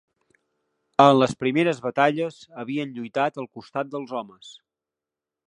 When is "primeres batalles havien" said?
1.43-2.97